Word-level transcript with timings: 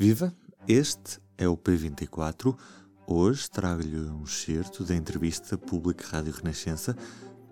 Viva! 0.00 0.34
Este 0.66 1.20
é 1.36 1.46
o 1.46 1.58
P24. 1.58 2.56
Hoje 3.06 3.50
trago-lhe 3.50 3.98
um 3.98 4.24
excerto 4.24 4.82
da 4.82 4.96
entrevista 4.96 5.58
Público 5.58 6.02
Rádio 6.04 6.32
Renascença. 6.32 6.96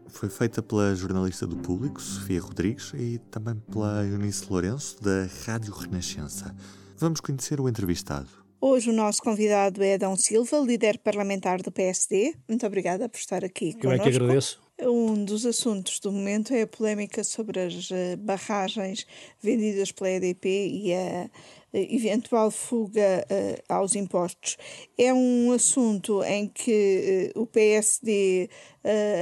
Foi 0.07 0.31
feita 0.31 0.63
pela 0.63 0.95
jornalista 0.95 1.47
do 1.47 1.59
Público, 1.59 2.01
Sofia 2.01 2.41
Rodrigues, 2.41 2.95
e 2.95 3.19
também 3.31 3.55
pela 3.71 4.03
Eunice 4.03 4.47
Lourenço, 4.49 4.97
da 5.03 5.29
Rádio 5.45 5.75
Renascença. 5.75 6.57
Vamos 6.97 7.21
conhecer 7.21 7.61
o 7.61 7.69
entrevistado. 7.69 8.31
Hoje 8.59 8.89
o 8.89 8.95
nosso 8.95 9.23
convidado 9.23 9.83
é 9.83 9.97
Adão 9.97 10.17
Silva, 10.17 10.57
líder 10.57 11.01
parlamentar 11.01 11.61
do 11.61 11.71
PSD. 11.71 12.35
Muito 12.49 12.67
obrigada 12.67 13.11
por 13.11 13.19
estar 13.19 13.45
aqui 13.45 13.77
Eu 13.79 13.93
é 13.93 13.99
que 13.99 14.09
agradeço. 14.09 14.59
Um 14.81 15.23
dos 15.23 15.45
assuntos 15.45 16.01
do 16.01 16.11
momento 16.11 16.55
é 16.55 16.63
a 16.63 16.67
polémica 16.67 17.23
sobre 17.25 17.61
as 17.61 17.91
eh, 17.91 18.17
barragens 18.17 19.07
vendidas 19.43 19.93
pela 19.93 20.09
EDP 20.09 20.49
e 20.49 20.95
a 20.95 21.29
eventual 21.73 22.51
fuga 22.51 23.25
uh, 23.31 23.63
aos 23.73 23.95
impostos. 23.95 24.57
É 24.97 25.13
um 25.13 25.53
assunto 25.53 26.23
em 26.25 26.49
que 26.49 27.33
uh, 27.35 27.43
o 27.43 27.47
PSD 27.47 28.49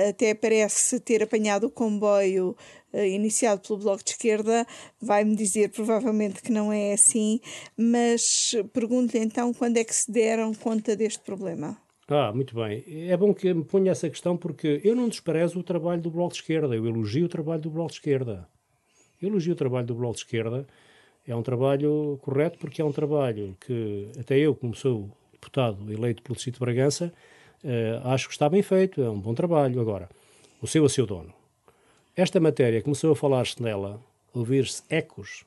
até 0.08 0.32
parece 0.32 1.00
ter 1.00 1.24
apanhado 1.24 1.66
o 1.66 1.70
comboio 1.70 2.54
iniciado 2.94 3.62
pelo 3.66 3.80
Bloco 3.80 4.04
de 4.04 4.12
Esquerda, 4.12 4.64
vai-me 5.00 5.34
dizer 5.34 5.70
provavelmente 5.70 6.40
que 6.40 6.52
não 6.52 6.72
é 6.72 6.92
assim, 6.92 7.40
mas 7.76 8.54
pergunto-lhe 8.72 9.24
então 9.24 9.52
quando 9.52 9.78
é 9.78 9.82
que 9.82 9.92
se 9.92 10.12
deram 10.12 10.54
conta 10.54 10.94
deste 10.94 11.18
problema. 11.18 11.76
Ah, 12.08 12.32
muito 12.32 12.54
bem. 12.54 12.84
É 13.08 13.16
bom 13.16 13.34
que 13.34 13.52
me 13.52 13.64
ponha 13.64 13.90
essa 13.90 14.08
questão 14.08 14.36
porque 14.36 14.80
eu 14.84 14.94
não 14.94 15.08
desprezo 15.08 15.58
o 15.58 15.64
trabalho 15.64 16.00
do 16.00 16.10
Bloco 16.10 16.34
de 16.34 16.40
Esquerda, 16.40 16.74
eu 16.74 16.86
elogio 16.86 17.26
o 17.26 17.28
trabalho 17.28 17.60
do 17.60 17.70
Bloco 17.70 17.90
de 17.90 17.96
Esquerda. 17.96 18.48
Eu 19.20 19.28
elogio 19.28 19.54
o 19.54 19.56
trabalho 19.56 19.86
do 19.86 19.94
Bloco 19.94 20.14
de 20.14 20.20
Esquerda 20.20 20.66
é 21.26 21.34
um 21.34 21.42
trabalho 21.42 22.18
correto 22.22 22.58
porque 22.58 22.80
é 22.80 22.84
um 22.84 22.92
trabalho 22.92 23.56
que 23.60 24.08
até 24.18 24.38
eu, 24.38 24.54
como 24.54 24.74
sou 24.74 25.10
deputado 25.32 25.92
eleito 25.92 26.22
pelo 26.22 26.34
Distrito 26.34 26.54
de 26.54 26.60
Bragança, 26.60 27.12
uh, 27.64 28.08
acho 28.08 28.28
que 28.28 28.34
está 28.34 28.48
bem 28.48 28.62
feito, 28.62 29.02
é 29.02 29.10
um 29.10 29.20
bom 29.20 29.34
trabalho. 29.34 29.80
Agora, 29.80 30.08
o 30.62 30.66
seu 30.66 30.84
a 30.84 30.88
seu 30.88 31.06
dono. 31.06 31.32
Esta 32.16 32.40
matéria 32.40 32.80
começou 32.80 33.12
a 33.12 33.16
falar-se 33.16 33.60
nela, 33.62 34.00
ouvir-se 34.32 34.82
ecos 34.88 35.44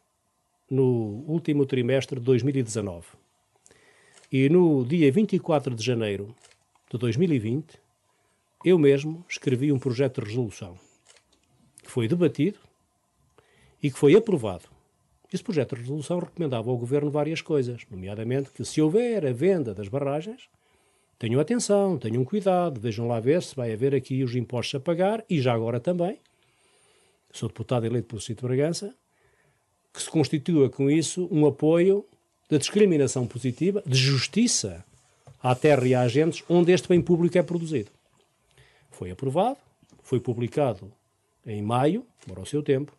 no 0.70 1.23
último 1.28 1.66
trimestre 1.66 2.20
de 2.20 2.25
2019. 2.25 3.08
E 4.31 4.48
no 4.50 4.86
dia 4.86 5.12
24 5.12 5.73
de 5.73 5.84
janeiro 5.84 6.36
de 6.92 6.98
2020, 6.98 7.80
eu 8.64 8.78
mesmo 8.78 9.25
escrevi 9.28 9.72
um 9.72 9.80
projeto 9.80 10.22
de 10.22 10.28
resolução 10.28 10.78
que 11.81 11.90
foi 11.90 12.08
debatido 12.08 12.59
e 13.81 13.90
que 13.90 13.98
foi 13.98 14.16
aprovado 14.16 14.78
esse 15.31 15.44
projeto 15.44 15.75
de 15.75 15.81
resolução 15.81 16.19
recomendava 16.19 16.69
ao 16.69 16.77
Governo 16.77 17.11
várias 17.11 17.41
coisas, 17.41 17.85
nomeadamente 17.89 18.49
que 18.49 18.66
se 18.66 18.81
houver 18.81 19.25
a 19.25 19.31
venda 19.31 19.73
das 19.73 19.88
barragens, 19.88 20.49
tenham 21.19 21.39
atenção, 21.39 21.97
tenham 21.97 22.25
cuidado, 22.25 22.80
vejam 22.80 23.08
lá 23.08 23.19
ver 23.19 23.44
se 23.44 23.55
vai 23.55 23.72
haver 23.72 23.94
aqui 23.94 24.23
os 24.23 24.35
impostos 24.35 24.75
a 24.75 24.80
pagar 24.80 25.23
e 25.30 25.39
já 25.39 25.53
agora 25.53 25.80
também, 25.80 26.17
sou 27.31 27.47
deputado 27.47 27.85
eleito 27.85 28.07
pelo 28.07 28.17
Distrito 28.17 28.41
de 28.41 28.47
Bragança, 28.47 28.95
que 29.94 30.02
se 30.02 30.09
constitua 30.09 30.69
com 30.69 30.89
isso 30.89 31.27
um 31.31 31.45
apoio 31.45 32.05
da 32.50 32.57
discriminação 32.57 33.27
positiva, 33.27 33.83
de 33.85 33.97
justiça 33.97 34.83
à 35.41 35.53
terra 35.53 35.88
e 35.88 35.94
a 35.94 36.02
agentes 36.02 36.44
onde 36.50 36.72
este 36.72 36.88
bem 36.88 37.02
público 37.02 37.38
é 37.38 37.44
produzido. 37.44 37.91
Foi 38.89 39.11
aprovado, 39.11 39.57
foi 40.02 40.19
publicado 40.19 40.91
em 41.45 41.61
maio, 41.61 42.05
demorou 42.25 42.44
o 42.44 42.47
seu 42.47 42.63
tempo, 42.63 42.91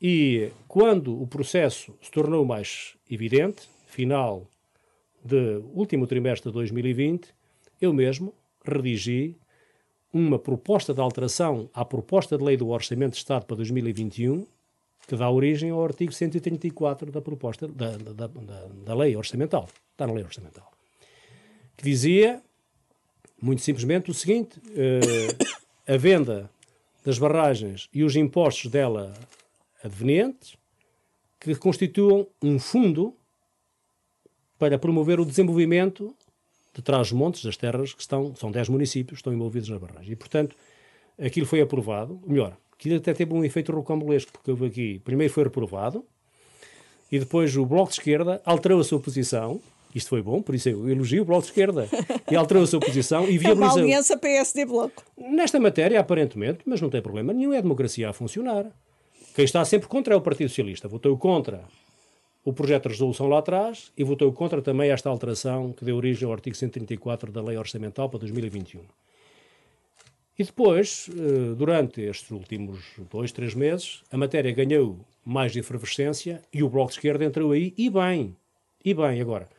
e 0.00 0.50
quando 0.68 1.20
o 1.20 1.26
processo 1.26 1.94
se 2.02 2.10
tornou 2.10 2.44
mais 2.44 2.94
evidente, 3.10 3.68
final 3.86 4.46
do 5.24 5.70
último 5.74 6.06
trimestre 6.06 6.50
de 6.50 6.54
2020, 6.54 7.28
eu 7.80 7.92
mesmo 7.92 8.34
redigi 8.64 9.36
uma 10.12 10.38
proposta 10.38 10.94
de 10.94 11.00
alteração 11.00 11.68
à 11.74 11.84
proposta 11.84 12.36
de 12.38 12.44
lei 12.44 12.56
do 12.56 12.68
Orçamento 12.68 13.12
de 13.12 13.18
Estado 13.18 13.44
para 13.44 13.56
2021, 13.56 14.46
que 15.06 15.16
dá 15.16 15.30
origem 15.30 15.70
ao 15.70 15.84
artigo 15.84 16.12
134 16.12 17.10
da 17.10 17.20
proposta 17.20 17.68
da, 17.68 17.96
da, 17.96 18.26
da, 18.26 18.28
da 18.84 18.94
lei 18.94 19.16
orçamental. 19.16 19.68
Está 19.92 20.06
na 20.06 20.12
lei 20.12 20.24
orçamental. 20.24 20.70
Que 21.76 21.84
dizia, 21.84 22.42
muito 23.40 23.62
simplesmente, 23.62 24.10
o 24.10 24.14
seguinte: 24.14 24.58
uh, 24.58 25.44
a 25.86 25.96
venda 25.96 26.50
das 27.04 27.18
barragens 27.18 27.88
e 27.92 28.02
os 28.02 28.16
impostos 28.16 28.70
dela 28.70 29.12
advenientes 29.86 30.56
que 31.40 31.54
constituam 31.54 32.26
um 32.42 32.58
fundo 32.58 33.14
para 34.58 34.78
promover 34.78 35.20
o 35.20 35.24
desenvolvimento 35.24 36.14
de 36.74 36.82
trás-montes 36.82 37.44
das 37.44 37.56
terras 37.56 37.94
que 37.94 38.00
estão, 38.00 38.34
são 38.34 38.50
10 38.50 38.68
municípios, 38.68 39.18
estão 39.18 39.32
envolvidos 39.32 39.68
na 39.68 39.78
barragem. 39.78 40.12
E, 40.12 40.16
portanto, 40.16 40.54
aquilo 41.18 41.46
foi 41.46 41.60
aprovado, 41.60 42.20
melhor, 42.26 42.56
aquilo 42.72 42.96
até 42.96 43.14
teve 43.14 43.32
um 43.32 43.44
efeito 43.44 43.72
rocambolesco, 43.72 44.32
porque 44.32 44.50
houve 44.50 44.66
aqui, 44.66 44.98
primeiro 45.00 45.32
foi 45.32 45.44
reprovado, 45.44 46.04
e 47.10 47.18
depois 47.18 47.56
o 47.56 47.64
Bloco 47.64 47.90
de 47.90 47.98
Esquerda 47.98 48.42
alterou 48.44 48.80
a 48.80 48.84
sua 48.84 49.00
posição, 49.00 49.60
isto 49.94 50.10
foi 50.10 50.20
bom, 50.20 50.42
por 50.42 50.54
isso 50.54 50.68
eu 50.68 50.88
elogio 50.88 51.22
o 51.22 51.24
Bloco 51.24 51.42
de 51.42 51.48
Esquerda, 51.48 51.88
e 52.30 52.36
alterou 52.36 52.64
a 52.64 52.66
sua 52.66 52.80
posição 52.80 53.28
e 53.28 53.38
viabilizou... 53.38 53.78
É 53.78 53.82
uma 53.82 53.82
aliança 53.82 54.16
PSD-Bloco. 54.18 55.02
Nesta 55.16 55.58
matéria, 55.58 55.98
aparentemente, 55.98 56.60
mas 56.66 56.80
não 56.80 56.90
tem 56.90 57.00
problema 57.00 57.32
nenhum, 57.32 57.54
é 57.54 57.58
a 57.58 57.62
democracia 57.62 58.10
a 58.10 58.12
funcionar. 58.12 58.66
Quem 59.36 59.44
está 59.44 59.62
sempre 59.66 59.86
contra 59.86 60.14
é 60.14 60.16
o 60.16 60.20
Partido 60.22 60.48
Socialista. 60.48 60.88
Votou 60.88 61.14
contra 61.18 61.62
o 62.42 62.54
projeto 62.54 62.84
de 62.84 62.88
resolução 62.88 63.28
lá 63.28 63.40
atrás 63.40 63.92
e 63.94 64.02
votou 64.02 64.32
contra 64.32 64.62
também 64.62 64.90
esta 64.90 65.10
alteração 65.10 65.74
que 65.74 65.84
deu 65.84 65.94
origem 65.94 66.26
ao 66.26 66.32
artigo 66.32 66.56
134 66.56 67.30
da 67.30 67.42
Lei 67.42 67.58
Orçamental 67.58 68.08
para 68.08 68.20
2021. 68.20 68.80
E 70.38 70.42
depois, 70.42 71.10
eh, 71.10 71.54
durante 71.54 72.00
estes 72.00 72.30
últimos 72.30 72.82
dois, 73.10 73.30
três 73.30 73.54
meses, 73.54 74.02
a 74.10 74.16
matéria 74.16 74.50
ganhou 74.52 75.00
mais 75.22 75.54
efervescência 75.54 76.40
e 76.50 76.62
o 76.62 76.70
Bloco 76.70 76.92
de 76.92 76.96
Esquerda 76.96 77.22
entrou 77.22 77.52
aí, 77.52 77.74
e 77.76 77.90
bem, 77.90 78.34
e 78.82 78.94
bem. 78.94 79.20
Agora, 79.20 79.50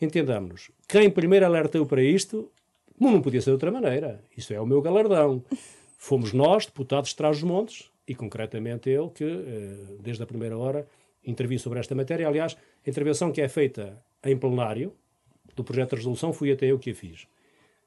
entendamos-nos, 0.00 0.70
quem 0.88 1.10
primeiro 1.10 1.44
alertou 1.44 1.84
para 1.84 2.02
isto, 2.02 2.50
não 2.98 3.20
podia 3.20 3.42
ser 3.42 3.50
de 3.50 3.52
outra 3.52 3.70
maneira, 3.70 4.18
isso 4.34 4.54
é 4.54 4.58
o 4.58 4.64
meu 4.64 4.80
galardão. 4.80 5.44
Fomos 5.98 6.32
nós, 6.32 6.64
deputados 6.64 7.10
de 7.10 7.16
Trás-os-Montes, 7.16 7.90
e 8.06 8.14
concretamente 8.14 8.88
eu, 8.90 9.10
que 9.10 9.24
eh, 9.24 9.96
desde 10.00 10.22
a 10.22 10.26
primeira 10.26 10.56
hora 10.56 10.86
intervi 11.24 11.58
sobre 11.58 11.80
esta 11.80 11.94
matéria. 11.94 12.28
Aliás, 12.28 12.56
a 12.86 12.90
intervenção 12.90 13.32
que 13.32 13.40
é 13.40 13.48
feita 13.48 14.00
em 14.24 14.36
plenário 14.36 14.92
do 15.54 15.64
projeto 15.64 15.90
de 15.90 15.96
resolução 15.96 16.32
fui 16.32 16.52
até 16.52 16.66
eu 16.66 16.78
que 16.78 16.90
a 16.90 16.94
fiz. 16.94 17.26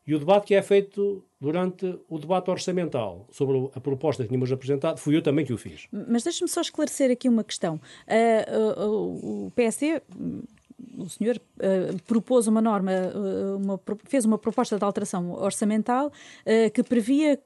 E 0.05 0.13
o 0.13 0.19
debate 0.19 0.47
que 0.47 0.55
é 0.55 0.61
feito 0.61 1.23
durante 1.39 1.99
o 2.09 2.17
debate 2.17 2.49
orçamental 2.49 3.27
sobre 3.31 3.69
a 3.75 3.79
proposta 3.79 4.23
que 4.23 4.29
tínhamos 4.29 4.51
apresentado, 4.51 4.97
fui 4.97 5.15
eu 5.15 5.21
também 5.21 5.45
que 5.45 5.53
o 5.53 5.57
fiz. 5.57 5.87
Mas 5.91 6.23
deixe-me 6.23 6.49
só 6.49 6.61
esclarecer 6.61 7.11
aqui 7.11 7.29
uma 7.29 7.43
questão. 7.43 7.79
Uh, 8.07 8.87
uh, 8.87 9.45
o 9.45 9.51
PSD 9.51 10.01
o 10.97 11.09
senhor 11.09 11.37
uh, 11.37 12.01
propôs 12.03 12.47
uma 12.47 12.61
norma, 12.61 12.91
uh, 12.91 13.57
uma, 13.57 13.79
fez 14.05 14.25
uma 14.25 14.37
proposta 14.37 14.77
de 14.77 14.83
alteração 14.83 15.31
orçamental 15.33 16.07
uh, 16.07 16.71
que 16.71 16.83
previa 16.83 17.39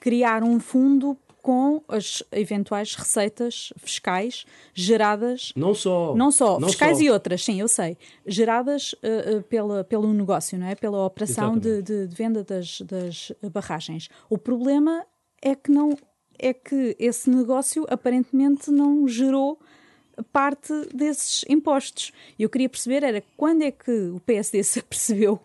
criar 0.00 0.42
um 0.42 0.58
fundo 0.60 1.16
com 1.46 1.80
as 1.86 2.24
eventuais 2.32 2.96
receitas 2.96 3.72
fiscais 3.76 4.44
geradas. 4.74 5.52
Não 5.54 5.74
só. 5.74 6.12
Não 6.16 6.32
só, 6.32 6.58
não 6.58 6.66
fiscais 6.66 6.98
só. 6.98 7.04
e 7.04 7.08
outras, 7.08 7.44
sim, 7.44 7.60
eu 7.60 7.68
sei. 7.68 7.96
Geradas 8.26 8.94
uh, 8.94 9.40
pela, 9.44 9.84
pelo 9.84 10.12
negócio, 10.12 10.58
não 10.58 10.66
é? 10.66 10.74
Pela 10.74 11.06
operação 11.06 11.56
de, 11.56 11.82
de, 11.82 12.08
de, 12.08 12.16
venda 12.16 12.42
das, 12.42 12.80
das 12.80 13.30
barragens. 13.52 14.08
O 14.28 14.36
problema 14.36 15.06
é 15.40 15.54
que 15.54 15.70
não. 15.70 15.96
É 16.36 16.52
que 16.52 16.96
esse 16.98 17.30
negócio 17.30 17.86
aparentemente 17.88 18.68
não 18.68 19.06
gerou 19.06 19.56
parte 20.32 20.72
desses 20.92 21.44
impostos. 21.48 22.10
E 22.36 22.42
eu 22.42 22.50
queria 22.50 22.68
perceber 22.68 23.04
era 23.04 23.22
quando 23.36 23.62
é 23.62 23.70
que 23.70 23.92
o 24.08 24.18
PSD 24.18 24.64
se 24.64 24.82
percebeu 24.82 25.40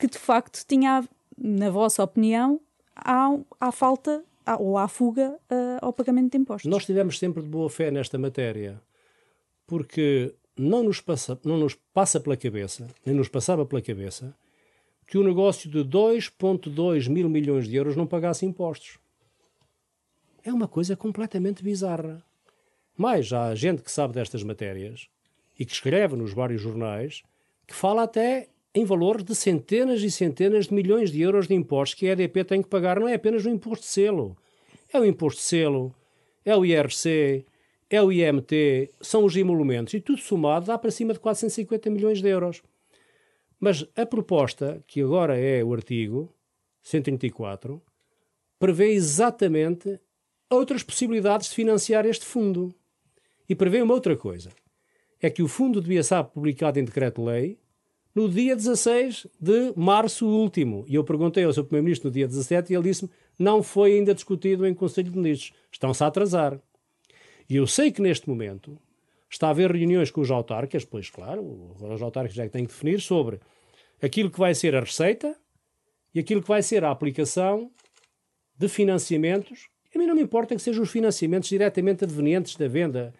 que 0.00 0.08
de 0.08 0.18
facto 0.18 0.64
tinha, 0.66 1.08
na 1.38 1.70
vossa 1.70 2.02
opinião, 2.02 2.60
há, 2.96 3.38
há 3.60 3.70
falta 3.70 4.24
ou 4.56 4.78
à 4.78 4.88
fuga 4.88 5.30
uh, 5.50 5.78
ao 5.80 5.92
pagamento 5.92 6.32
de 6.32 6.38
impostos. 6.38 6.70
Nós 6.70 6.86
tivemos 6.86 7.18
sempre 7.18 7.42
de 7.42 7.48
boa 7.48 7.68
fé 7.68 7.90
nesta 7.90 8.18
matéria, 8.18 8.80
porque 9.66 10.34
não 10.56 10.82
nos, 10.82 11.00
passa, 11.00 11.38
não 11.44 11.58
nos 11.58 11.74
passa 11.92 12.18
pela 12.18 12.36
cabeça, 12.36 12.88
nem 13.04 13.14
nos 13.14 13.28
passava 13.28 13.64
pela 13.66 13.82
cabeça, 13.82 14.34
que 15.06 15.16
o 15.16 15.22
um 15.22 15.24
negócio 15.24 15.70
de 15.70 15.78
2,2 15.78 17.08
mil 17.08 17.28
milhões 17.28 17.66
de 17.66 17.76
euros 17.76 17.96
não 17.96 18.06
pagasse 18.06 18.44
impostos. 18.44 18.98
É 20.44 20.52
uma 20.52 20.68
coisa 20.68 20.96
completamente 20.96 21.62
bizarra. 21.62 22.22
Mas 22.96 23.32
há 23.32 23.54
gente 23.54 23.82
que 23.82 23.90
sabe 23.90 24.14
destas 24.14 24.42
matérias 24.42 25.08
e 25.58 25.64
que 25.64 25.72
escreve 25.72 26.16
nos 26.16 26.32
vários 26.32 26.60
jornais 26.60 27.22
que 27.66 27.74
fala 27.74 28.02
até 28.02 28.48
em 28.78 28.84
valores 28.84 29.24
de 29.24 29.34
centenas 29.34 30.02
e 30.02 30.10
centenas 30.10 30.68
de 30.68 30.74
milhões 30.74 31.10
de 31.10 31.20
euros 31.20 31.48
de 31.48 31.54
impostos 31.54 31.98
que 31.98 32.06
a 32.06 32.12
EDP 32.12 32.44
tem 32.44 32.62
que 32.62 32.68
pagar. 32.68 33.00
Não 33.00 33.08
é 33.08 33.14
apenas 33.14 33.44
o 33.44 33.50
imposto 33.50 33.84
de 33.84 33.90
selo. 33.90 34.36
É 34.92 35.00
o 35.00 35.04
imposto 35.04 35.40
de 35.40 35.46
selo, 35.46 35.94
é 36.44 36.56
o 36.56 36.64
IRC, 36.64 37.44
é 37.90 38.00
o 38.00 38.12
IMT, 38.12 38.90
são 39.00 39.24
os 39.24 39.36
emolumentos, 39.36 39.94
e 39.94 40.00
tudo 40.00 40.20
somado 40.20 40.66
dá 40.66 40.78
para 40.78 40.90
cima 40.90 41.12
de 41.12 41.18
450 41.18 41.90
milhões 41.90 42.22
de 42.22 42.28
euros. 42.28 42.62
Mas 43.58 43.84
a 43.96 44.06
proposta, 44.06 44.82
que 44.86 45.02
agora 45.02 45.36
é 45.36 45.64
o 45.64 45.74
artigo 45.74 46.32
134, 46.82 47.82
prevê 48.58 48.92
exatamente 48.92 49.98
outras 50.48 50.82
possibilidades 50.82 51.48
de 51.48 51.56
financiar 51.56 52.06
este 52.06 52.24
fundo. 52.24 52.72
E 53.48 53.54
prevê 53.54 53.82
uma 53.82 53.94
outra 53.94 54.16
coisa. 54.16 54.50
É 55.20 55.28
que 55.28 55.42
o 55.42 55.48
fundo 55.48 55.80
devia 55.80 56.02
ser 56.02 56.22
publicado 56.24 56.78
em 56.78 56.84
decreto-lei 56.84 57.58
no 58.18 58.28
dia 58.28 58.56
16 58.56 59.28
de 59.40 59.72
março 59.76 60.26
último. 60.26 60.84
E 60.88 60.96
eu 60.96 61.04
perguntei 61.04 61.44
ao 61.44 61.52
Sr. 61.52 61.62
Primeiro-Ministro 61.62 62.08
no 62.08 62.12
dia 62.12 62.26
17 62.26 62.72
e 62.72 62.74
ele 62.74 62.82
disse-me 62.82 63.08
não 63.38 63.62
foi 63.62 63.92
ainda 63.92 64.12
discutido 64.12 64.66
em 64.66 64.74
Conselho 64.74 65.12
de 65.12 65.16
Ministros. 65.16 65.52
Estão-se 65.70 66.02
a 66.02 66.08
atrasar. 66.08 66.60
E 67.48 67.54
eu 67.54 67.64
sei 67.64 67.92
que 67.92 68.02
neste 68.02 68.28
momento 68.28 68.76
está 69.30 69.46
a 69.46 69.50
haver 69.50 69.70
reuniões 69.70 70.10
com 70.10 70.20
os 70.20 70.32
autarcas, 70.32 70.84
pois 70.84 71.08
claro, 71.08 71.76
os 71.80 72.02
autarcas 72.02 72.34
já 72.34 72.48
têm 72.48 72.64
que 72.64 72.72
definir 72.72 73.00
sobre 73.00 73.38
aquilo 74.02 74.32
que 74.32 74.38
vai 74.40 74.52
ser 74.52 74.74
a 74.74 74.80
receita 74.80 75.36
e 76.12 76.18
aquilo 76.18 76.42
que 76.42 76.48
vai 76.48 76.60
ser 76.60 76.82
a 76.82 76.90
aplicação 76.90 77.70
de 78.58 78.66
financiamentos. 78.68 79.68
A 79.94 79.98
mim 79.98 80.06
não 80.06 80.16
me 80.16 80.22
importa 80.22 80.56
que 80.56 80.62
sejam 80.62 80.82
os 80.82 80.90
financiamentos 80.90 81.48
diretamente 81.48 82.02
advenientes 82.02 82.56
da 82.56 82.66
venda. 82.66 83.14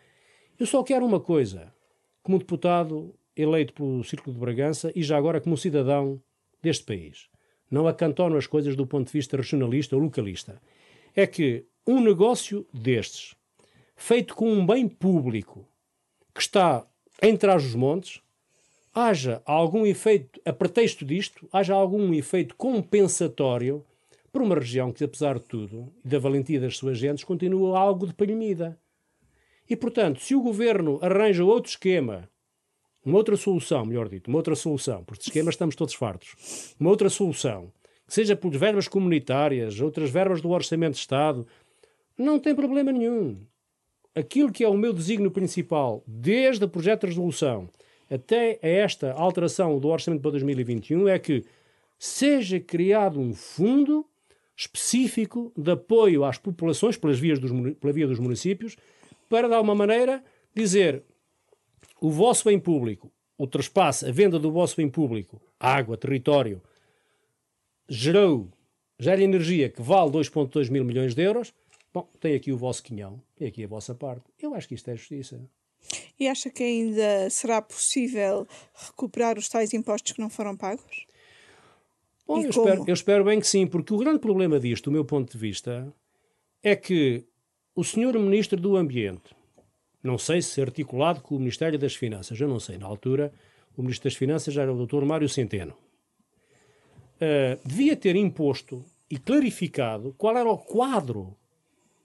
Eu 0.59 0.67
só 0.67 0.83
quero 0.83 1.07
uma 1.07 1.21
coisa, 1.21 1.73
como 2.21 2.37
deputado 2.37 3.15
eleito 3.41 3.73
pelo 3.73 4.03
Círculo 4.05 4.35
de 4.35 4.41
Bragança 4.41 4.93
e 4.95 5.03
já 5.03 5.17
agora 5.17 5.41
como 5.41 5.57
cidadão 5.57 6.21
deste 6.63 6.85
país. 6.85 7.29
Não 7.71 7.87
acantono 7.87 8.37
as 8.37 8.47
coisas 8.47 8.75
do 8.75 8.87
ponto 8.87 9.07
de 9.07 9.13
vista 9.13 9.37
regionalista 9.37 9.95
ou 9.95 10.03
localista. 10.03 10.61
É 11.15 11.27
que 11.27 11.65
um 11.87 12.01
negócio 12.01 12.67
destes, 12.73 13.35
feito 13.97 14.35
com 14.35 14.51
um 14.51 14.67
bem 14.67 14.89
público 14.89 15.67
que 16.35 16.41
está 16.41 16.87
em 17.23 17.37
trás 17.37 17.63
dos 17.63 17.75
montes, 17.75 18.21
haja 18.95 19.43
algum 19.45 19.87
efeito, 19.87 20.41
a 20.45 20.53
pretexto 20.53 21.05
disto, 21.05 21.49
haja 21.53 21.75
algum 21.75 22.13
efeito 22.13 22.55
compensatório 22.57 23.85
para 24.33 24.43
uma 24.43 24.55
região 24.55 24.93
que, 24.93 25.05
apesar 25.05 25.39
de 25.39 25.45
tudo, 25.45 25.93
e 26.05 26.09
da 26.09 26.19
valentia 26.19 26.61
das 26.61 26.77
suas 26.77 26.99
gentes, 26.99 27.25
continua 27.25 27.79
algo 27.79 28.07
de 28.07 28.15
palhemida. 28.15 28.79
E, 29.69 29.77
portanto, 29.77 30.21
se 30.21 30.35
o 30.35 30.43
governo 30.43 30.99
arranja 31.03 31.45
outro 31.45 31.71
esquema, 31.71 32.29
uma 33.05 33.17
outra 33.17 33.37
solução, 33.37 33.85
melhor 33.85 34.09
dito, 34.09 34.29
uma 34.29 34.39
outra 34.39 34.55
solução, 34.55 35.05
porque 35.05 35.23
de 35.23 35.29
esquemas 35.29 35.55
estamos 35.55 35.75
todos 35.75 35.95
fartos, 35.95 36.75
uma 36.79 36.91
outra 36.91 37.09
solução, 37.09 37.73
que 38.07 38.15
seja 38.15 38.35
por 38.35 38.51
verbas 38.57 38.89
comunitárias, 38.89 39.81
outras 39.81 40.11
verbas 40.11 40.41
do 40.41 40.51
Orçamento 40.51 40.95
de 40.95 41.01
Estado, 41.01 41.47
não 42.17 42.39
tem 42.39 42.55
problema 42.55 42.91
nenhum. 42.91 43.39
Aquilo 44.15 44.51
que 44.51 44.65
é 44.65 44.69
o 44.69 44.77
meu 44.77 44.93
desígnio 44.93 45.31
principal, 45.31 46.03
desde 46.07 46.65
o 46.65 46.69
projeto 46.69 47.03
de 47.03 47.09
resolução 47.09 47.69
até 48.11 48.59
esta 48.63 49.13
alteração 49.13 49.79
do 49.79 49.89
orçamento 49.89 50.23
para 50.23 50.33
2021, 50.33 51.09
é 51.09 51.19
que 51.19 51.45
seja 51.99 52.59
criado 52.59 53.21
um 53.21 53.35
fundo 53.35 54.05
específico 54.57 55.53
de 55.57 55.71
apoio 55.71 56.25
às 56.25 56.39
populações 56.39 56.97
pelas 56.97 57.19
vias 57.19 57.39
dos, 57.39 57.53
pela 57.77 57.93
via 57.93 58.07
dos 58.07 58.19
municípios, 58.19 58.77
para, 59.29 59.47
de 59.47 59.55
alguma 59.55 59.75
maneira, 59.75 60.25
dizer 60.55 61.05
o 62.01 62.11
vosso 62.11 62.45
bem 62.45 62.59
público, 62.59 63.11
o 63.37 63.47
traspasse, 63.47 64.07
a 64.07 64.13
venda 64.13 64.39
do 64.39 64.51
vosso 64.51 64.77
bem 64.77 64.89
público, 64.89 65.41
água, 65.59 65.97
território, 65.97 66.63
gerou, 67.89 68.49
gera 68.99 69.23
energia 69.23 69.69
que 69.69 69.83
vale 69.83 70.11
2,2 70.11 70.71
mil 70.71 70.85
milhões 70.85 71.15
de 71.15 71.23
euros, 71.23 71.53
Bom, 71.93 72.09
tem 72.21 72.35
aqui 72.35 72.53
o 72.53 72.57
vosso 72.57 72.83
quinhão, 72.83 73.21
tem 73.35 73.49
aqui 73.49 73.65
a 73.65 73.67
vossa 73.67 73.95
parte. 73.95 74.25
Eu 74.39 74.55
acho 74.55 74.69
que 74.69 74.75
isto 74.75 74.89
é 74.91 74.97
justiça. 74.97 75.41
E 76.21 76.29
acha 76.29 76.51
que 76.51 76.63
ainda 76.63 77.31
será 77.31 77.63
possível 77.63 78.47
recuperar 78.75 79.39
os 79.39 79.49
tais 79.49 79.73
impostos 79.73 80.13
que 80.13 80.21
não 80.21 80.29
foram 80.29 80.57
pagos? 80.57 81.07
Bom, 82.27 82.43
eu 82.43 82.51
espero, 82.51 82.85
eu 82.87 82.95
espero, 82.95 83.25
bem 83.25 83.41
que 83.41 83.47
sim, 83.47 83.67
porque 83.67 83.95
o 83.95 83.97
grande 83.97 84.19
problema 84.19 84.61
disto, 84.61 84.85
do 84.85 84.93
meu 84.93 85.05
ponto 85.05 85.33
de 85.33 85.39
vista, 85.39 85.93
é 86.63 86.77
que 86.77 87.25
o 87.75 87.83
senhor 87.83 88.19
Ministro 88.19 88.61
do 88.61 88.77
Ambiente, 88.77 89.35
não 90.03 90.19
sei 90.19 90.43
se 90.43 90.61
articulado 90.61 91.21
com 91.21 91.35
o 91.35 91.39
Ministério 91.39 91.79
das 91.79 91.95
Finanças, 91.95 92.41
eu 92.41 92.49
não 92.49 92.61
sei, 92.61 92.79
na 92.79 92.87
altura 92.87 93.33
o 93.77 93.83
Ministro 93.83 94.11
das 94.11 94.17
Finanças 94.17 94.57
era 94.57 94.73
o 94.73 94.87
Dr. 94.87 95.05
Mário 95.05 95.29
Centeno, 95.29 95.73
uh, 95.73 97.61
devia 97.65 97.97
ter 97.97 98.17
imposto 98.17 98.85
e 99.11 99.19
clarificado 99.19 100.15
qual 100.19 100.37
era 100.37 100.51
o 100.51 100.59
quadro 100.59 101.37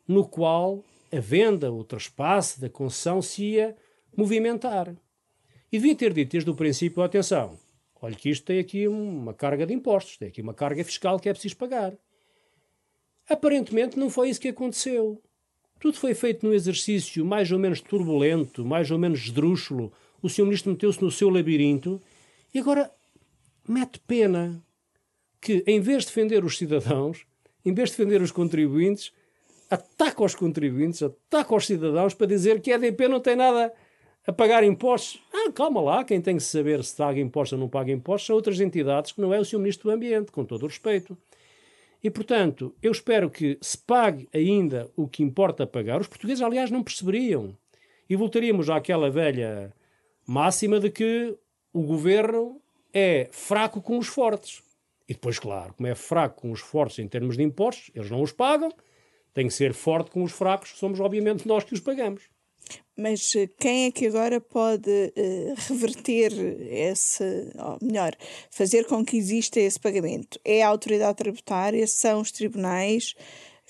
no 0.07 0.25
qual 0.28 0.84
a 1.12 1.19
venda, 1.19 1.72
o 1.72 1.84
traspasse 1.84 2.60
da 2.60 2.69
concessão 2.69 3.22
se 3.22 3.44
ia 3.44 3.75
movimentar. 4.16 4.95
E 5.72 5.78
devia 5.78 5.95
ter 5.95 6.13
dito 6.13 6.31
desde 6.31 6.50
o 6.50 6.56
princípio: 6.56 7.04
atenção, 7.04 7.57
olha 8.01 8.16
que 8.16 8.30
isto 8.30 8.45
tem 8.45 8.60
aqui 8.60 8.88
uma 8.88 9.34
carga 9.34 9.66
de 9.66 9.74
impostos, 9.74 10.18
tem 10.18 10.28
aqui 10.28 10.42
uma 10.42 10.54
carga 10.54 10.84
fiscal 10.84 11.19
que 11.19 11.30
é 11.30 11.34
preciso 11.34 11.57
pagar. 11.57 11.94
Aparentemente 13.30 13.98
não 13.98 14.10
foi 14.10 14.30
isso 14.30 14.42
que 14.42 14.50
aconteceu. 14.50 15.22
Tudo 15.83 15.97
foi 15.97 16.13
feito 16.13 16.47
num 16.47 16.53
exercício 16.53 17.25
mais 17.25 17.51
ou 17.51 17.59
menos 17.59 17.81
turbulento, 17.81 18.63
mais 18.63 18.89
ou 18.89 18.97
menos 18.97 19.19
esdrúxulo. 19.19 19.91
O 20.21 20.30
Sr. 20.30 20.45
Ministro 20.45 20.71
meteu-se 20.71 21.03
no 21.03 21.12
seu 21.12 21.30
labirinto 21.30 22.01
e 22.53 22.59
agora 22.59 22.89
mete 23.68 24.00
pena 24.00 24.63
que, 25.41 25.62
em 25.68 25.81
vez 25.81 26.03
de 26.03 26.07
defender 26.07 26.45
os 26.45 26.57
cidadãos, 26.57 27.25
em 27.65 27.74
vez 27.74 27.89
de 27.89 27.97
defender 27.97 28.21
os 28.21 28.31
contribuintes, 28.31 29.12
ataca 29.69 30.24
os 30.24 30.33
contribuintes, 30.33 31.03
ataca 31.03 31.53
os 31.53 31.68
cidadãos 31.68 32.13
para 32.13 32.27
dizer 32.27 32.62
que 32.62 32.71
a 32.71 32.75
EDP 32.75 33.09
não 33.09 33.19
tem 33.19 33.35
nada 33.35 33.69
a 34.25 34.31
pagar 34.31 34.63
impostos. 34.63 35.21
Ah, 35.33 35.51
calma 35.51 35.81
lá, 35.81 36.06
quem 36.06 36.21
tem 36.21 36.38
que 36.38 36.44
saber 36.44 36.81
se 36.81 36.95
paga 36.95 37.19
impostos 37.19 37.57
ou 37.57 37.59
não 37.59 37.68
paga 37.68 37.91
impostos 37.91 38.27
são 38.27 38.38
outras 38.38 38.62
entidades 38.62 39.12
que 39.12 39.19
não 39.19 39.33
é 39.33 39.39
o 39.41 39.44
Sr. 39.44 39.59
Ministro 39.59 39.89
do 39.89 39.95
Ambiente, 39.95 40.31
com 40.31 40.45
todo 40.45 40.63
o 40.63 40.68
respeito. 40.68 41.18
E, 42.03 42.09
portanto, 42.09 42.75
eu 42.81 42.91
espero 42.91 43.29
que 43.29 43.57
se 43.61 43.77
pague 43.77 44.27
ainda 44.33 44.91
o 44.95 45.07
que 45.07 45.23
importa 45.23 45.65
pagar. 45.65 46.01
Os 46.01 46.07
portugueses, 46.07 46.44
aliás, 46.44 46.69
não 46.69 46.83
perceberiam. 46.83 47.57
E 48.09 48.15
voltaríamos 48.15 48.69
àquela 48.69 49.09
velha 49.09 49.73
máxima 50.27 50.79
de 50.81 50.89
que 50.89 51.38
o 51.71 51.81
governo 51.81 52.61
é 52.94 53.29
fraco 53.31 53.81
com 53.81 53.97
os 53.97 54.07
fortes. 54.07 54.61
E 55.07 55.13
depois, 55.13 55.39
claro, 55.39 55.73
como 55.73 55.88
é 55.88 55.95
fraco 55.95 56.41
com 56.41 56.51
os 56.51 56.59
fortes 56.59 57.00
em 57.00 57.07
termos 57.07 57.38
de 57.38 57.44
impostos, 57.44 57.89
eles 57.95 58.11
não 58.11 58.21
os 58.21 58.31
pagam, 58.31 58.71
tem 59.33 59.47
que 59.47 59.53
ser 59.53 59.73
forte 59.73 60.11
com 60.11 60.23
os 60.23 60.31
fracos, 60.31 60.77
somos 60.77 60.99
obviamente 60.99 61.47
nós 61.47 61.63
que 61.63 61.73
os 61.73 61.79
pagamos. 61.79 62.23
Mas 62.95 63.36
eh, 63.36 63.50
quem 63.60 63.86
é 63.86 63.92
que 63.92 64.06
agora 64.06 64.39
pode 64.39 64.89
uh, 64.89 65.54
reverter 65.68 66.31
esse, 66.69 67.24
ou 67.57 67.77
melhor, 67.81 68.15
fazer 68.51 68.85
com 68.85 69.04
que 69.04 69.18
exista 69.18 69.59
esse 69.59 69.80
pagamento? 69.80 70.40
É 70.45 70.64
a 70.64 70.68
autoridade 70.68 71.18
tributária? 71.18 71.85
São 71.87 72.21
os 72.21 72.31
tribunais? 72.31 73.16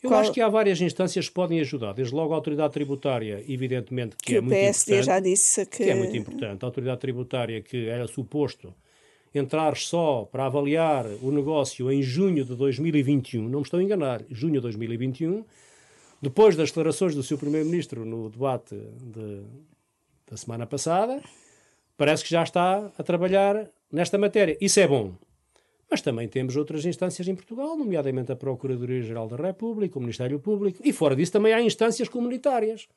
Eu 0.04 0.10
Qual... 0.10 0.20
acho 0.20 0.34
que 0.34 0.42
há 0.42 0.50
várias 0.50 0.82
instâncias 0.82 1.30
que 1.30 1.34
podem 1.34 1.62
ajudar. 1.62 1.94
Desde 1.94 2.14
logo 2.14 2.34
a 2.34 2.36
autoridade 2.36 2.74
tributária, 2.74 3.42
evidentemente, 3.48 4.18
que, 4.18 4.26
que 4.26 4.36
é 4.36 4.42
muito 4.42 4.54
importante. 4.54 4.82
o 4.82 4.86
PSD 4.86 5.04
já 5.04 5.20
disse 5.22 5.66
que... 5.66 5.86
que... 5.86 5.90
é 5.90 5.96
muito 5.96 6.18
importante. 6.18 6.64
A 6.64 6.68
autoridade 6.68 7.00
tributária 7.00 7.62
que 7.62 7.88
era 7.88 8.06
suposto 8.08 8.74
entrar 9.34 9.76
só 9.78 10.28
para 10.32 10.46
avaliar 10.46 11.06
o 11.22 11.32
negócio 11.32 11.92
em 11.92 12.04
junho 12.04 12.46
de 12.46 12.56
2021, 12.56 13.50
não 13.50 13.60
me 13.60 13.66
estou 13.66 13.80
a 13.80 13.84
enganar, 13.84 14.22
junho 14.30 14.56
de 14.56 14.60
2021, 14.60 15.44
depois 16.24 16.56
das 16.56 16.70
declarações 16.70 17.14
do 17.14 17.22
seu 17.22 17.38
Primeiro-Ministro 17.38 18.06
no 18.06 18.30
debate 18.30 18.74
de, 18.74 19.44
da 20.26 20.38
semana 20.38 20.66
passada, 20.66 21.22
parece 21.98 22.24
que 22.24 22.30
já 22.30 22.42
está 22.42 22.90
a 22.98 23.04
trabalhar 23.04 23.70
nesta 23.92 24.18
matéria. 24.18 24.58
Isso 24.62 24.80
é 24.80 24.88
bom. 24.88 25.14
Mas 25.92 26.00
também 26.00 26.30
temos 26.30 26.56
outras 26.56 26.86
instâncias 26.86 27.28
em 27.28 27.36
Portugal, 27.36 27.76
nomeadamente 27.76 28.32
a 28.32 28.38
Procuradoria-Geral 28.38 29.28
da 29.28 29.36
República, 29.36 29.98
o 29.98 30.02
Ministério 30.02 30.40
Público, 30.40 30.80
e 30.82 30.94
fora 30.94 31.14
disso 31.14 31.34
também 31.34 31.52
há 31.54 31.62
instâncias 31.62 32.08
comunitárias. 32.08 32.88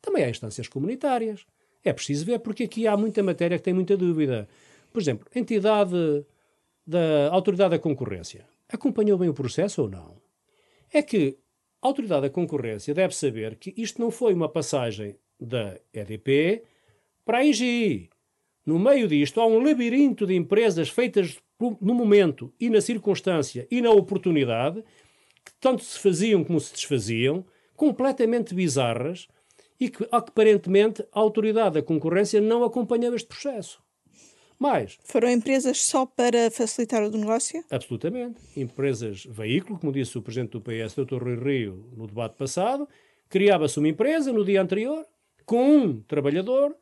Também 0.00 0.24
há 0.24 0.30
instâncias 0.30 0.66
comunitárias. 0.66 1.44
É 1.84 1.92
preciso 1.92 2.24
ver, 2.24 2.38
porque 2.38 2.64
aqui 2.64 2.86
há 2.86 2.96
muita 2.96 3.22
matéria 3.22 3.58
que 3.58 3.64
tem 3.64 3.74
muita 3.74 3.94
dúvida. 3.94 4.48
Por 4.90 5.02
exemplo, 5.02 5.28
a 5.34 5.38
entidade 5.38 6.24
da 6.86 7.28
Autoridade 7.30 7.72
da 7.72 7.78
Concorrência 7.78 8.46
acompanhou 8.70 9.18
bem 9.18 9.28
o 9.28 9.34
processo 9.34 9.82
ou 9.82 9.90
não? 9.90 10.16
É 10.90 11.02
que 11.02 11.36
a 11.82 11.86
Autoridade 11.86 12.22
da 12.22 12.30
Concorrência 12.30 12.92
deve 12.92 13.14
saber 13.14 13.56
que 13.56 13.72
isto 13.76 14.00
não 14.00 14.10
foi 14.10 14.34
uma 14.34 14.48
passagem 14.48 15.16
da 15.40 15.78
EDP 15.92 16.62
para 17.24 17.38
a 17.38 17.44
IGI. 17.44 18.10
No 18.66 18.78
meio 18.78 19.08
disto 19.08 19.40
há 19.40 19.46
um 19.46 19.62
labirinto 19.62 20.26
de 20.26 20.34
empresas 20.34 20.90
feitas 20.90 21.38
no 21.80 21.94
momento 21.94 22.52
e 22.60 22.68
na 22.68 22.80
circunstância 22.80 23.66
e 23.70 23.80
na 23.80 23.90
oportunidade 23.90 24.84
que 25.44 25.52
tanto 25.58 25.82
se 25.82 25.98
faziam 25.98 26.44
como 26.44 26.60
se 26.60 26.72
desfaziam, 26.72 27.44
completamente 27.74 28.54
bizarras 28.54 29.26
e 29.78 29.88
que 29.88 30.06
aparentemente 30.12 31.02
a 31.12 31.20
Autoridade 31.20 31.76
da 31.76 31.82
Concorrência 31.82 32.40
não 32.40 32.62
acompanhou 32.62 33.14
este 33.14 33.28
processo. 33.28 33.82
Mais. 34.60 34.98
Foram 35.04 35.30
empresas 35.30 35.80
só 35.80 36.04
para 36.04 36.50
facilitar 36.50 37.02
o 37.02 37.10
negócio? 37.10 37.64
Absolutamente. 37.70 38.38
Empresas 38.54 39.24
veículo, 39.24 39.78
como 39.78 39.90
disse 39.90 40.18
o 40.18 40.22
Presidente 40.22 40.50
do 40.50 40.60
PS, 40.60 40.94
Dr. 40.94 41.22
Rui 41.22 41.36
Rio, 41.36 41.90
no 41.96 42.06
debate 42.06 42.36
passado, 42.36 42.86
criava-se 43.30 43.78
uma 43.78 43.88
empresa 43.88 44.30
no 44.34 44.44
dia 44.44 44.60
anterior, 44.60 45.06
com 45.46 45.78
um 45.78 46.02
trabalhador 46.02 46.76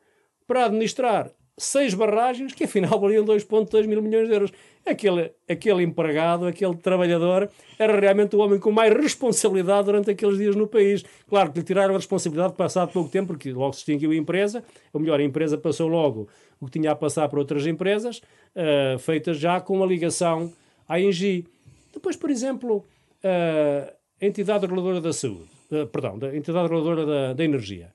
para 0.45 0.65
administrar 0.65 1.31
seis 1.59 1.93
barragens 1.93 2.53
que 2.53 2.63
afinal 2.63 2.99
valiam 2.99 3.25
2,2 3.25 3.85
mil 3.85 4.01
milhões 4.01 4.27
de 4.27 4.33
euros. 4.33 4.51
Aquele, 4.85 5.31
aquele 5.47 5.83
empregado, 5.83 6.47
aquele 6.47 6.75
trabalhador, 6.77 7.49
era 7.77 7.99
realmente 7.99 8.35
o 8.35 8.39
homem 8.39 8.57
com 8.57 8.71
mais 8.71 8.93
responsabilidade 8.93 9.85
durante 9.85 10.09
aqueles 10.09 10.37
dias 10.37 10.55
no 10.55 10.67
país. 10.67 11.03
Claro 11.27 11.51
que 11.51 11.59
lhe 11.59 11.65
tiraram 11.65 11.93
a 11.93 11.97
responsabilidade 11.97 12.53
passado 12.53 12.91
pouco 12.91 13.09
tempo, 13.09 13.27
porque 13.27 13.51
logo 13.51 13.73
se 13.73 13.79
extinguiu 13.79 14.11
a 14.11 14.15
empresa, 14.15 14.63
ou 14.93 15.01
melhor, 15.01 15.19
a 15.19 15.23
empresa 15.23 15.57
passou 15.57 15.87
logo 15.87 16.29
o 16.59 16.65
que 16.65 16.79
tinha 16.79 16.91
a 16.91 16.95
passar 16.95 17.27
para 17.29 17.39
outras 17.39 17.67
empresas, 17.67 18.17
uh, 18.17 18.97
feitas 18.99 19.37
já 19.37 19.61
com 19.61 19.83
a 19.83 19.85
ligação 19.85 20.51
à 20.87 20.99
Engie. 20.99 21.45
Depois, 21.93 22.15
por 22.15 22.29
exemplo, 22.29 22.77
uh, 22.77 23.93
a 24.21 24.25
entidade 24.25 24.65
reguladora 24.65 25.01
da 25.01 25.13
saúde, 25.13 25.49
uh, 25.71 25.87
perdão, 25.87 26.17
a 26.21 26.35
entidade 26.35 26.67
reguladora 26.67 27.05
da, 27.05 27.33
da 27.33 27.43
energia. 27.43 27.93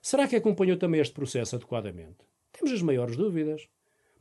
Será 0.00 0.28
que 0.28 0.36
acompanhou 0.36 0.76
também 0.76 1.00
este 1.00 1.12
processo 1.12 1.56
adequadamente? 1.56 2.35
Temos 2.58 2.72
as 2.72 2.82
maiores 2.82 3.16
dúvidas. 3.16 3.68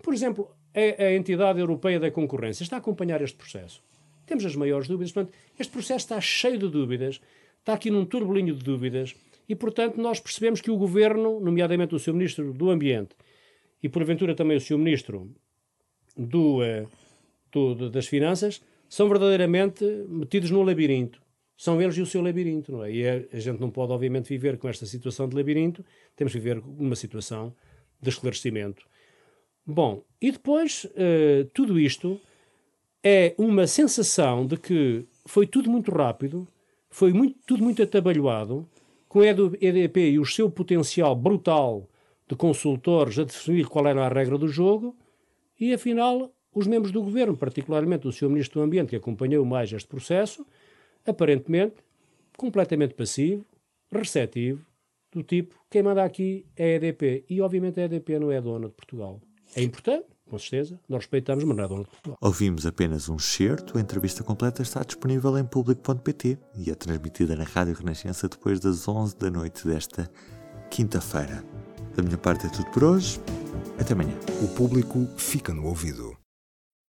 Por 0.04 0.14
exemplo, 0.14 0.52
a, 0.74 1.04
a 1.04 1.14
entidade 1.14 1.60
europeia 1.60 2.00
da 2.00 2.12
concorrência 2.12 2.64
está 2.64 2.76
a 2.76 2.80
acompanhar 2.80 3.22
este 3.22 3.38
processo. 3.38 3.82
Temos 4.26 4.46
as 4.46 4.56
maiores 4.56 4.88
dúvidas. 4.88 5.12
Portanto, 5.12 5.34
este 5.58 5.72
processo 5.72 6.06
está 6.06 6.20
cheio 6.20 6.58
de 6.58 6.68
dúvidas, 6.68 7.22
está 7.60 7.74
aqui 7.74 7.90
num 7.90 8.06
turbolinho 8.06 8.54
de 8.54 8.64
dúvidas, 8.64 9.16
e, 9.48 9.56
portanto, 9.56 10.02
nós 10.02 10.20
percebemos 10.20 10.60
que 10.60 10.72
o 10.72 10.78
governo, 10.78 11.40
nomeadamente 11.40 11.94
o 11.94 12.00
seu 12.00 12.14
ministro 12.14 12.52
do 12.52 12.70
Ambiente 12.72 13.16
e, 13.82 13.88
porventura, 13.88 14.34
também 14.34 14.58
o 14.58 14.62
seu 14.62 14.78
ministro 14.78 15.32
do, 16.18 16.62
uh, 16.62 16.90
do, 17.52 17.90
das 17.90 18.08
Finanças, 18.08 18.62
são 18.90 19.08
verdadeiramente 19.08 19.86
metidos 20.08 20.50
no 20.50 20.64
labirinto. 20.64 21.22
São 21.58 21.82
eles 21.82 21.96
e 21.98 22.02
o 22.02 22.06
seu 22.06 22.22
labirinto, 22.22 22.72
não 22.72 22.84
é? 22.84 22.92
E 22.92 23.08
a, 23.08 23.40
gente 23.40 23.62
não 23.62 23.70
pode, 23.70 23.94
obviamente, 23.94 24.28
viver 24.28 24.58
com 24.58 24.68
esta 24.68 24.86
situação 24.86 25.30
de 25.30 25.36
labirinto, 25.36 25.86
temos 26.16 26.34
que 26.34 26.40
viver 26.40 26.62
numa 26.62 26.96
situação 26.96 27.56
de 28.06 28.16
esclarecimento. 28.16 28.86
Bom, 29.66 30.04
e 30.22 30.32
depois 30.32 30.86
uh, 30.86 31.46
tudo 31.54 31.80
isto 31.80 32.20
é 33.04 33.36
uma 33.38 33.68
sensação 33.68 34.46
de 34.46 34.58
que 34.58 35.06
foi 35.26 35.46
tudo 35.46 35.70
muito 35.70 35.92
rápido, 35.92 36.48
foi 36.90 37.12
muito, 37.12 37.38
tudo 37.46 37.64
muito 37.64 37.82
atabalhoado, 37.82 38.68
com 39.08 39.22
a 39.22 39.28
EDP 39.28 40.12
e 40.12 40.20
o 40.20 40.26
seu 40.26 40.50
potencial 40.50 41.16
brutal 41.16 41.90
de 42.28 42.36
consultores 42.36 43.18
a 43.18 43.24
definir 43.24 43.68
qual 43.68 43.88
era 43.88 44.06
a 44.06 44.10
regra 44.10 44.38
do 44.38 44.48
jogo, 44.48 44.96
e 45.60 45.74
afinal 45.74 46.32
os 46.54 46.68
membros 46.68 46.92
do 46.92 47.02
governo, 47.02 47.36
particularmente 47.36 48.08
o 48.08 48.12
Sr. 48.12 48.30
Ministro 48.30 48.60
do 48.60 48.66
Ambiente, 48.66 48.90
que 48.90 48.96
acompanhou 48.96 49.46
mais 49.46 49.72
este 49.72 49.88
processo, 49.88 50.46
aparentemente 51.06 51.76
completamente 52.38 52.94
passivo, 52.94 53.46
receptivo, 53.92 54.66
do 55.16 55.24
tipo, 55.24 55.56
quem 55.70 55.82
manda 55.82 56.04
aqui 56.04 56.46
é 56.56 56.74
a 56.74 56.76
EDP. 56.76 57.26
E 57.30 57.42
obviamente 57.42 57.80
a 57.80 57.86
EDP 57.86 58.20
não 58.20 58.32
é 58.32 58.42
dona 58.42 58.68
de 58.68 58.74
Portugal. 58.74 59.22
É 59.56 59.64
importante, 59.64 60.06
com 60.30 60.38
certeza, 60.38 60.80
nós 60.90 61.04
respeitamos, 61.04 61.44
mas 61.46 61.56
não 61.56 61.64
é 61.64 61.68
dona 61.68 61.84
de 61.84 61.90
Portugal. 61.90 62.18
Ouvimos 62.22 62.66
apenas 62.66 63.08
um 63.08 63.16
excerto, 63.16 63.78
a 63.78 63.82
entrevista 63.82 64.24
completa 64.24 64.62
está 64.62 64.84
disponível 64.84 65.38
em 65.38 65.46
público.pt 65.46 66.38
e 66.58 66.70
é 66.70 66.76
transmitida 66.76 67.36
na 67.36 67.46
Rádio 67.46 67.76
Renascença 67.76 68.28
depois 68.28 68.60
das 68.60 68.88
11 68.88 69.18
da 69.18 69.32
noite 69.32 69.66
desta 69.66 70.12
quinta-feira. 70.70 71.44
Da 71.96 72.04
minha 72.04 72.18
parte 72.18 72.46
é 72.46 72.50
tudo 72.50 72.70
por 72.72 72.84
hoje. 72.84 73.20
Até 73.80 73.94
amanhã. 73.94 74.14
O 74.44 74.48
público 74.54 75.08
fica 75.16 75.54
no 75.54 75.66
ouvido. 75.66 76.25